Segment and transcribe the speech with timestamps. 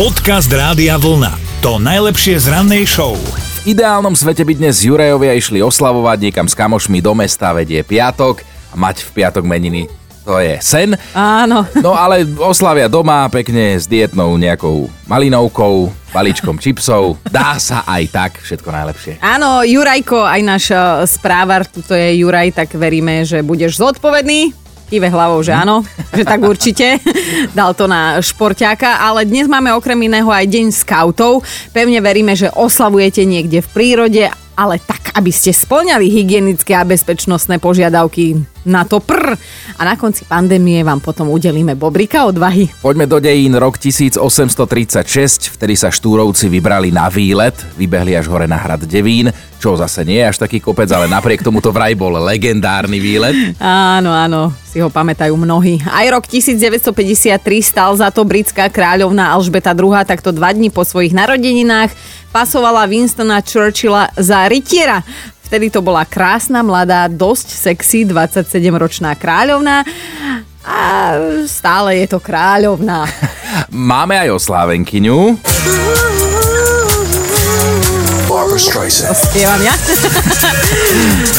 [0.00, 1.60] Podcast Rádia Vlna.
[1.60, 3.20] To najlepšie z rannej show.
[3.60, 8.40] V ideálnom svete by dnes Jurajovia išli oslavovať niekam s kamošmi do mesta, vedie piatok
[8.72, 9.92] a mať v piatok meniny
[10.24, 10.94] to je sen.
[11.10, 11.66] Áno.
[11.84, 17.18] No ale oslavia doma pekne s dietnou nejakou malinovkou, balíčkom čipsov.
[17.26, 19.12] Dá sa aj tak, všetko najlepšie.
[19.18, 24.54] Áno, Jurajko, aj náš eh, správar, tuto je Juraj, tak veríme, že budeš zodpovedný
[24.90, 26.98] kýve hlavou, že áno, že tak určite.
[27.58, 31.46] Dal to na športiáka, ale dnes máme okrem iného aj deň skautov.
[31.70, 34.26] Pevne veríme, že oslavujete niekde v prírode,
[34.58, 39.36] ale tak, aby ste splňali hygienické a bezpečnostné požiadavky na to prr.
[39.76, 42.68] A na konci pandémie vám potom udelíme bobrika odvahy.
[42.84, 48.60] Poďme do dejín rok 1836, vtedy sa štúrovci vybrali na výlet, vybehli až hore na
[48.60, 52.16] hrad Devín, čo zase nie je až taký kopec, ale napriek tomu to vraj bol
[52.16, 53.36] legendárny výlet.
[53.60, 55.84] Áno, áno, si ho pamätajú mnohí.
[55.84, 61.12] Aj rok 1953 stal za to britská kráľovná Alžbeta II, takto dva dní po svojich
[61.12, 61.92] narodeninách
[62.32, 65.04] pasovala Winstona Churchilla za rytiera.
[65.50, 69.82] Vtedy to bola krásna, mladá, dosť sexy 27-ročná kráľovná
[70.62, 70.78] a
[71.50, 73.02] stále je to kráľovná.
[73.90, 75.42] Máme aj oslávenkyňu.
[79.10, 79.74] Spievam ja?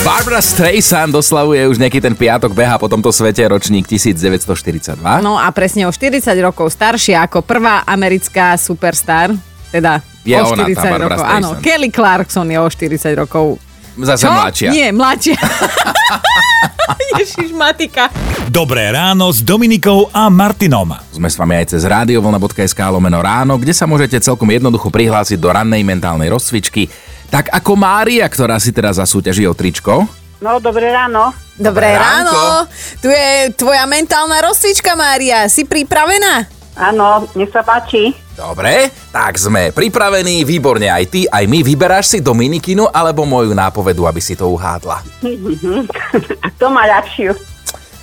[0.04, 5.00] Barbara Streisand doslavuje už nejaký ten piatok beha po tomto svete ročník 1942.
[5.24, 9.32] No a presne o 40 rokov staršia ako prvá americká superstar,
[9.72, 11.24] teda Je o ona, tá 40 Barbara rokov.
[11.24, 11.50] Áno.
[11.64, 14.32] Kelly Clarkson je o 40 rokov Zase Čo?
[14.32, 14.70] mladšia.
[14.72, 15.36] Nie, mladšia.
[17.20, 18.08] Ježiš, matika.
[18.48, 20.96] Dobré ráno s Dominikou a Martinom.
[21.12, 25.52] Sme s vami aj cez radiovlna.sk lomeno ráno, kde sa môžete celkom jednoducho prihlásiť do
[25.52, 26.88] rannej mentálnej rozcvičky.
[27.32, 30.08] Tak ako Mária, ktorá si teraz zasúťaží o tričko.
[30.42, 31.36] No, dobré ráno.
[31.56, 32.66] Dobré Dobré ráno.
[33.00, 35.46] Tu je tvoja mentálna rozcvička, Mária.
[35.46, 36.50] Si pripravená?
[36.80, 38.16] Áno, nech sa páči.
[38.32, 41.60] Dobre, tak sme pripravení, výborne aj ty, aj my.
[41.62, 45.04] Vyberáš si Dominikinu alebo moju nápovedu, aby si to uhádla.
[46.44, 47.36] A kto má ľahšiu?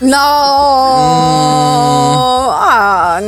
[0.05, 0.27] No...
[2.55, 3.19] A,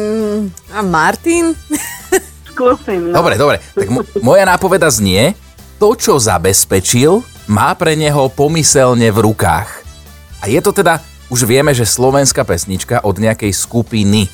[0.70, 1.56] a Martin?
[2.50, 3.10] Skúsim.
[3.10, 3.24] No.
[3.24, 5.34] Dobre, dobre, tak mo- moja nápoveda znie,
[5.80, 9.68] to, čo zabezpečil, má pre neho pomyselne v rukách.
[10.44, 11.00] A je to teda,
[11.32, 14.28] už vieme, že slovenská pesnička od nejakej skupiny.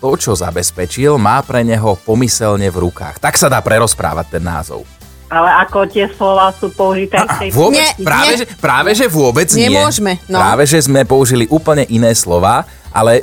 [0.00, 3.20] To, čo zabezpečil, má pre neho pomyselne v rukách.
[3.20, 4.88] Tak sa dá prerozprávať ten názov.
[5.30, 7.48] Ale ako tie slova sú použité v tej...
[7.54, 8.38] Vôbec, Nie, práve, nie.
[8.42, 9.70] Že, práve, že vôbec nie.
[9.70, 10.42] Nemôžeme, no.
[10.42, 13.22] Práve, že sme použili úplne iné slova, ale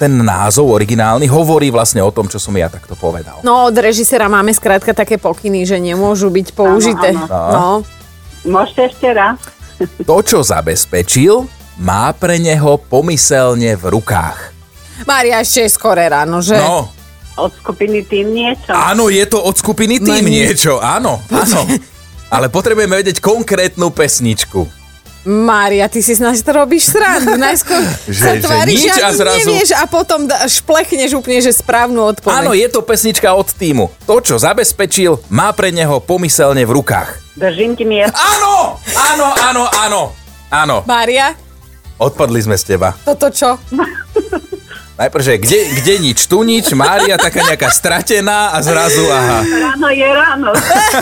[0.00, 3.44] ten názov originálny hovorí vlastne o tom, čo som ja takto povedal.
[3.44, 7.12] No, od režisera máme skrátka také pokyny, že nemôžu byť použité.
[7.12, 7.28] áno.
[7.28, 7.66] No.
[8.48, 9.36] Môžete ešte raz?
[10.08, 11.44] To, čo zabezpečil,
[11.76, 14.57] má pre neho pomyselne v rukách.
[15.04, 16.54] Mária, ešte je skore ráno, že?
[16.54, 16.90] No,
[17.36, 18.70] Od skupiny tým niečo?
[18.70, 21.60] áno, je to od skupiny tým No, niečo, áno, áno.
[22.34, 24.66] Ale potrebujeme vedieť konkrétnu pesničku.
[25.24, 27.36] Mária, ty si z nás to robíš srandu.
[27.36, 31.52] Najskôr Že- sa že tváriš, nič že a zrazu- nevieš a potom šplechneš úplne, že
[31.52, 32.36] správnu odpoveď.
[32.38, 33.92] Áno, je to pesnička od týmu.
[34.04, 37.20] To, čo zabezpečil, má pre neho pomyselne v rukách.
[37.34, 38.12] Držím ti miest.
[38.12, 40.02] Áno, áno, áno, áno.
[40.48, 41.36] Áno, Mária,
[41.98, 42.96] odpadli sme z teba.
[42.98, 43.60] toto čo?
[44.98, 49.46] Najprv, že kde, kde nič, tu nič, Mária taká nejaká stratená a zrazu, aha.
[49.46, 50.50] Ráno je ráno.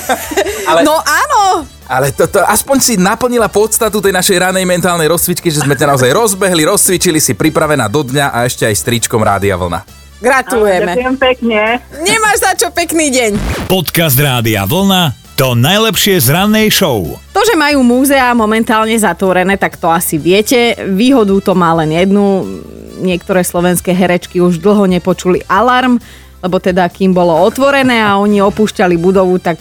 [0.71, 5.62] Ale, No áno, ale toto, aspoň si naplnila podstatu tej našej ranej mentálnej rozcvičky, že
[5.62, 9.55] sme ťa naozaj rozbehli, rozcvičili si pripravená do dňa a ešte aj s tričkom Rádia
[9.55, 9.81] Vlna.
[10.19, 10.93] gratulujeme.
[10.93, 11.61] Ďakujem pekne.
[11.97, 13.31] Nemáš za čo pekný deň.
[13.65, 15.15] Podcast Rádia Vlna.
[15.39, 17.17] To najlepšie z rannej show.
[17.37, 20.73] To, že majú múzea momentálne zatvorené, tak to asi viete.
[20.89, 22.49] Výhodu to má len jednu.
[22.97, 26.01] Niektoré slovenské herečky už dlho nepočuli alarm,
[26.41, 29.61] lebo teda kým bolo otvorené a oni opúšťali budovu, tak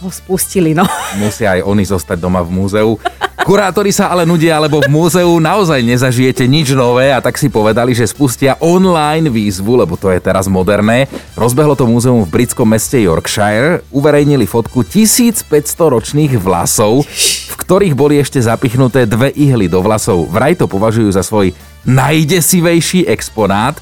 [0.00, 0.88] ho spustili, no.
[1.20, 2.96] Musia aj oni zostať doma v múzeu.
[3.44, 7.92] Kurátori sa ale nudia, lebo v múzeu naozaj nezažijete nič nové a tak si povedali,
[7.92, 11.04] že spustia online výzvu, lebo to je teraz moderné.
[11.36, 17.04] Rozbehlo to múzeum v britskom meste Yorkshire, uverejnili fotku 1500 ročných vlasov,
[17.52, 20.32] v ktorých boli ešte zapichnuté dve ihly do vlasov.
[20.32, 21.52] Vraj to považujú za svoj
[21.84, 23.76] najdesivejší exponát.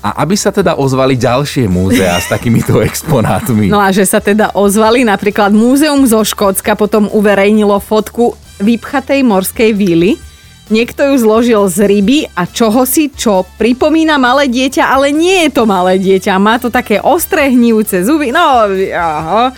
[0.00, 3.68] A aby sa teda ozvali ďalšie múzea s takýmito exponátmi.
[3.68, 9.72] No a že sa teda ozvali, napríklad Múzeum zo Škótska potom uverejnilo fotku vypchatej morskej
[9.74, 10.20] víly.
[10.70, 15.66] Niekto ju zložil z ryby a čohosi, čo pripomína malé dieťa, ale nie je to
[15.66, 16.38] malé dieťa.
[16.38, 18.30] Má to také ostré hnívce zuby.
[18.30, 19.50] No, aha.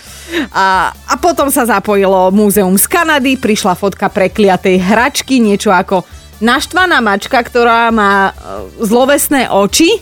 [0.49, 6.01] A, a potom sa zapojilo Múzeum z Kanady, prišla fotka prekliatej hračky, niečo ako
[6.41, 8.33] naštvaná mačka, ktorá má e,
[8.81, 10.01] zlovesné oči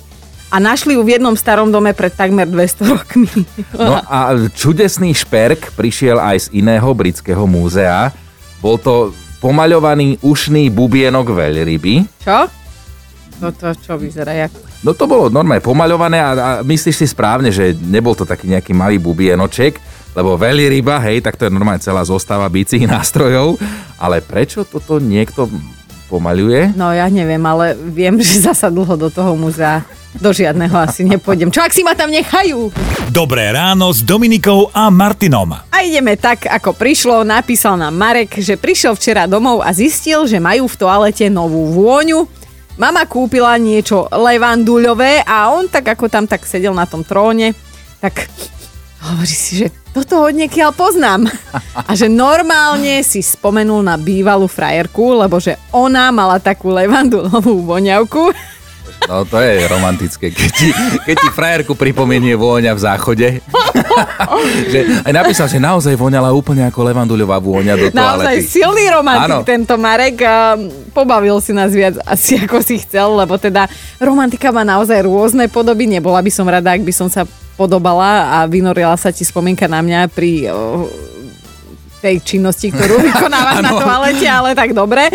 [0.50, 3.30] a našli ju v jednom starom dome pred takmer 200 rokmi.
[3.74, 8.10] No a čudesný šperk prišiel aj z iného britského múzea.
[8.60, 12.04] Bol to pomaľovaný ušný bubienok veľryby.
[12.20, 12.48] Čo?
[13.40, 14.52] No to čo vyzerá jak?
[14.84, 18.76] No to bolo normálne pomaľované a, a myslíš si správne, že nebol to taký nejaký
[18.76, 19.80] malý bubienoček,
[20.12, 23.56] lebo veľryba, hej, tak to je normálne celá zostava bicích nástrojov,
[23.96, 25.48] ale prečo toto niekto
[26.12, 26.76] pomaľuje?
[26.76, 29.80] No ja neviem, ale viem, že zasa dlho do toho muzea
[30.18, 31.54] do žiadneho asi nepôjdem.
[31.54, 32.74] Čo ak si ma tam nechajú?
[33.14, 35.54] Dobré ráno s Dominikou a Martinom.
[35.54, 37.22] A ideme tak, ako prišlo.
[37.22, 42.26] Napísal nám Marek, že prišiel včera domov a zistil, že majú v toalete novú vôňu.
[42.80, 47.52] Mama kúpila niečo levanduľové a on tak ako tam tak sedel na tom tróne,
[48.00, 48.24] tak
[49.04, 51.28] hovorí si, že toto od niekiaľ poznám.
[51.76, 58.32] A že normálne si spomenul na bývalú frajerku, lebo že ona mala takú levandulovú voňavku.
[59.08, 60.68] No to je romantické, keď ti,
[61.08, 63.28] keď ti frajerku pripomenie vôňa v záchode.
[64.72, 67.96] že aj napísal, že naozaj voňala úplne ako levanduľová vôňa do toalety.
[67.96, 69.48] Naozaj silný romantik Áno.
[69.48, 70.20] tento Marek.
[70.92, 73.66] Pobavil si nás viac asi ako si chcel, lebo teda
[73.98, 75.88] romantika má naozaj rôzne podoby.
[75.88, 77.24] Nebola by som rada, ak by som sa
[77.60, 80.88] podobala a vynorila sa ti spomienka na mňa pri o,
[82.00, 85.12] tej činnosti, ktorú vykonávaš na toalete, ale tak dobre.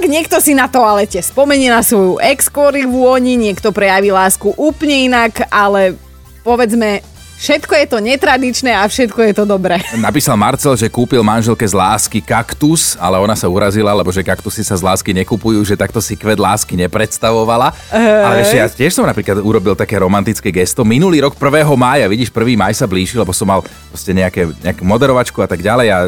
[0.00, 5.12] Tak niekto si na toalete spomenie na svoju ex kvôli vôni, niekto prejaví lásku úplne
[5.12, 5.92] inak, ale
[6.40, 7.04] povedzme,
[7.36, 9.76] všetko je to netradičné a všetko je to dobré.
[10.00, 14.64] Napísal Marcel, že kúpil manželke z lásky kaktus, ale ona sa urazila, lebo že kaktusy
[14.64, 17.68] sa z lásky nekupujú, že takto si kvet lásky nepredstavovala.
[17.92, 20.80] Ale vieš, ja tiež som napríklad urobil také romantické gesto.
[20.80, 21.68] Minulý rok 1.
[21.76, 22.56] mája, vidíš, 1.
[22.56, 23.60] maj sa blíži, lebo som mal
[23.92, 25.98] proste nejaké, nejakú moderovačku a tak ďalej a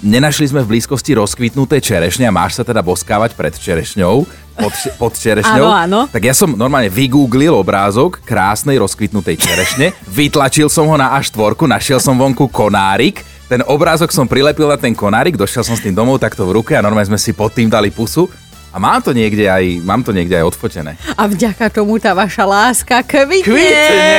[0.00, 4.24] Nenašli sme v blízkosti rozkvitnuté čerešne a máš sa teda boskávať pred čerešňou,
[4.56, 5.68] pod, pod čerešňou.
[5.68, 6.00] Áno, áno.
[6.08, 12.00] Tak ja som normálne vygooglil obrázok krásnej rozkvitnutej čerešne, vytlačil som ho na A4, našiel
[12.00, 13.20] som vonku konárik,
[13.52, 16.72] ten obrázok som prilepil na ten konárik, došiel som s tým domov takto v ruke
[16.72, 18.24] a normálne sme si pod tým dali pusu.
[18.70, 20.94] A mám to niekde aj, mám to niekde aj odfotené.
[21.18, 23.42] A vďaka tomu tá vaša láska kvitne.
[23.42, 24.10] Kvitne!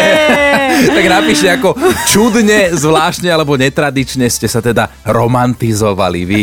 [1.00, 1.70] tak napíšte ako
[2.12, 6.42] čudne, zvláštne alebo netradične ste sa teda romantizovali vy.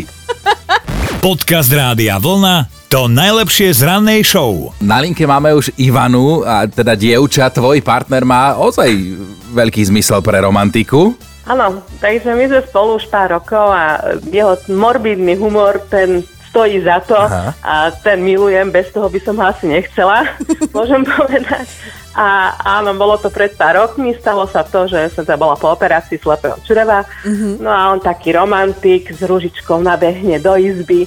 [1.21, 4.73] Podcast Rádia Vlna to najlepšie z rannej show.
[4.81, 8.89] Na linke máme už Ivanu, a teda dievča, tvoj partner má ozaj
[9.53, 11.13] veľký zmysel pre romantiku.
[11.45, 16.25] Áno, takže my sme spolu už pár rokov a jeho morbidný humor, ten
[16.59, 17.55] stojí za to Aha.
[17.63, 20.27] a ten milujem, bez toho by som ho asi nechcela,
[20.75, 21.71] môžem povedať.
[22.19, 25.71] A áno, bolo to pred pár rokmi, stalo sa to, že som teda bola po
[25.71, 27.07] operácii slepého čreva,
[27.63, 31.07] no a on taký romantik s ružičkou nabehne do izby,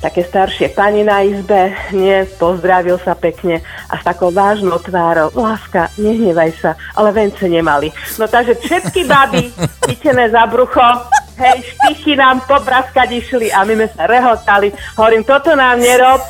[0.00, 3.60] také staršie pani na izbe, nie, pozdravil sa pekne
[3.92, 7.92] a s takou vážnou tvárou, láska, nehnevaj sa, ale vence nemali.
[8.16, 9.52] No takže všetky baby,
[9.92, 11.04] chytené za brucho,
[11.36, 14.72] hej, štichy nám pobraskať išli a my sme sa rehotali.
[14.96, 16.20] Hovorím, toto nám nerob,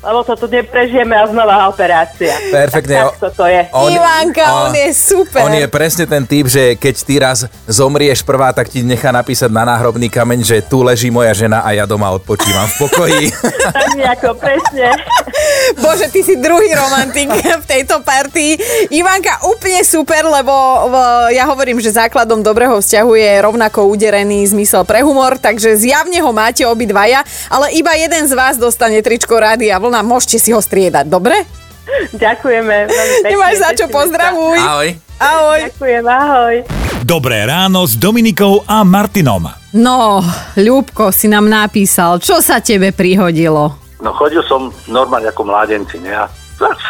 [0.00, 2.32] lebo to tu neprežijeme a znova operácia.
[2.48, 2.96] Perfektne.
[2.96, 3.60] Tak, takto to je.
[3.68, 5.40] Ivanka, on je super.
[5.42, 9.48] On je presne ten typ, že keď ty raz zomrieš prvá, tak ti nechá napísať
[9.48, 13.24] na náhrobný kameň, že tu leží moja žena a ja doma odpočívam v pokoji.
[13.70, 14.90] Tak nejako presne.
[15.78, 18.58] Bože, ty si druhý romantik v tejto partii.
[18.90, 20.52] Ivanka, úplne super, lebo
[20.90, 20.98] v-
[21.32, 26.30] ja hovorím, že základom dobrého vzťahu je rovnako uderený zmysel pre humor, takže zjavne ho
[26.30, 30.62] máte obidvaja, ale iba jeden z vás dostane tričko rády a vlna, môžete si ho
[30.62, 31.42] striedať, dobre?
[32.14, 32.86] Ďakujeme.
[32.86, 34.54] pekne, Nemáš za čo, pozdravuj.
[34.62, 34.88] Ahoj.
[35.18, 35.60] Ahoj.
[35.66, 36.54] Ďakujem, ahoj.
[37.02, 39.50] Dobré ráno s Dominikou a Martinom.
[39.74, 40.22] No,
[40.54, 43.74] Ľubko si nám napísal, čo sa tebe prihodilo?
[43.98, 46.14] No chodil som normálne ako mládenci, ne?
[46.14, 46.30] A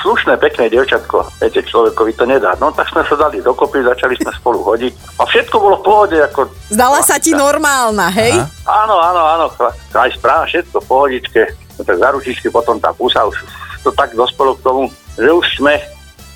[0.04, 2.52] slušné, pekné dievčatko, viete, človekovi to nedá.
[2.61, 6.19] No tak sme sa dali dokopy, začali sme spolu chodiť a všetko bolo v pohode,
[6.21, 6.40] ako...
[6.71, 8.35] Zdala sa ti normálna, hej?
[8.66, 9.47] Áno, áno, áno,
[9.95, 11.42] aj správa, všetko v pohodičke,
[11.81, 13.41] no tak za ručičky, potom tá pusa, už
[13.81, 14.83] to tak dospelo k tomu,
[15.17, 15.81] že už sme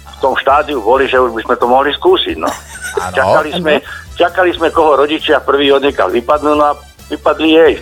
[0.08, 2.48] v tom štádiu boli, že už by sme to mohli skúsiť, no.
[3.12, 3.84] Čakali sme,
[4.16, 6.78] čakali sme, koho rodičia prvý odniekal vypadnú, no a
[7.12, 7.74] vypadli jej.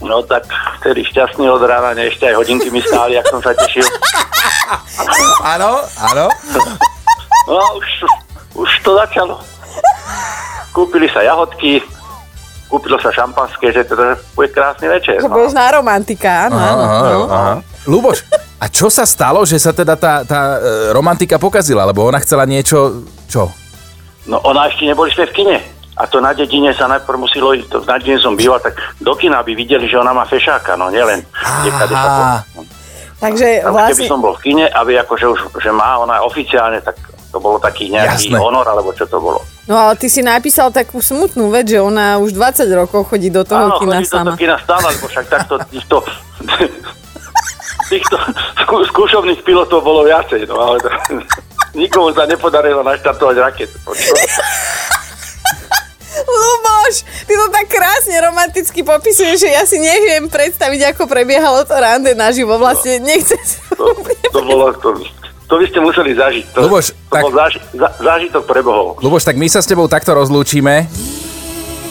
[0.00, 0.48] No tak
[0.80, 3.84] vtedy šťastný od rána, ešte aj hodinky mi stáli, ak som sa tešil.
[5.44, 6.26] Áno, áno.
[7.50, 7.88] No už,
[8.54, 9.42] už to začalo.
[10.70, 11.82] Kúpili sa jahodky,
[12.70, 15.18] kúpilo sa šampanské, že teda bude krásny večer.
[15.18, 15.34] Že No.
[15.34, 16.84] budeš na romantika, áno, áno.
[16.86, 17.26] no.
[17.26, 17.54] aha.
[17.84, 18.22] Luboš,
[18.56, 21.82] a čo sa stalo, že sa teda tá, tá e, romantika pokazila?
[21.84, 23.02] Lebo ona chcela niečo...
[23.26, 23.50] Čo?
[24.28, 25.56] no ona ešte neboli sme v kine.
[25.98, 28.72] A to na dedine sa najprv muselo ísť, to na dedine som býval, tak
[29.02, 31.20] do kina by videli, že ona má fešáka, no nielen.
[31.34, 32.40] Aha.
[33.20, 34.08] Takže Tam, Keby vlastne...
[34.08, 36.96] som bol v kine, aby akože už, že má ona oficiálne, tak
[37.30, 38.38] to bolo taký nejaký Jasné.
[38.38, 39.38] honor, alebo čo to bolo.
[39.64, 43.46] No ale ty si napísal takú smutnú vec, že ona už 20 rokov chodí do
[43.46, 44.28] toho Áno, kina chodí do sama.
[44.28, 45.96] toho kina stále, lebo však takto týchto,
[47.88, 48.16] týchto
[48.60, 50.90] skú, skúšovných pilotov bolo viacej, no ale to,
[51.74, 53.76] nikomu sa nepodarilo naštartovať raketu.
[56.20, 56.94] Luboš,
[57.24, 62.12] ty to tak krásne romanticky popisuješ, že ja si neviem predstaviť, ako prebiehalo to rande
[62.12, 62.58] naživo.
[62.58, 63.94] Vlastne nechcem si To,
[64.28, 64.98] to bolo, to,
[65.50, 66.44] to by ste museli zažiť.
[66.54, 69.02] To, Luboš, to tak- bol záži, za, zážitok pre bohov.
[69.02, 70.86] Luboš, tak my sa s tebou takto rozlúčime.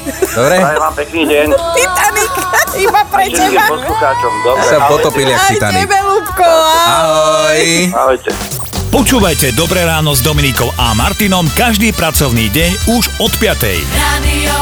[0.09, 0.57] Dobre?
[0.57, 1.47] Prajem vám pekný deň.
[1.75, 2.31] Titanic,
[2.87, 3.63] iba pre teba.
[3.67, 4.89] Dobre, Sa ahojte.
[4.89, 5.79] potopili jak Aj Titanic.
[5.83, 6.49] tebe, Lubko.
[6.87, 7.61] Ahoj.
[7.93, 8.29] Ahojte.
[8.89, 13.85] Počúvajte Dobré ráno s Dominikou a Martinom každý pracovný deň už od 5.
[13.93, 14.55] Radio.